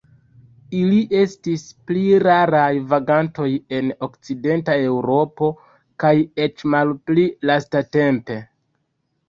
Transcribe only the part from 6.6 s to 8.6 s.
malpli lastatempe.